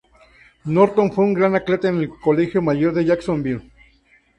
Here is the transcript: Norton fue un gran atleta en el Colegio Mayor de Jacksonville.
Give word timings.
Norton 0.65 1.11
fue 1.11 1.25
un 1.25 1.35
gran 1.35 1.55
atleta 1.55 1.87
en 1.87 1.99
el 1.99 2.09
Colegio 2.09 2.59
Mayor 2.59 2.93
de 2.95 3.05
Jacksonville. 3.05 3.61